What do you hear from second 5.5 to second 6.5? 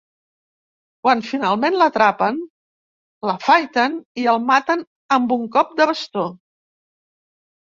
cop de bastó.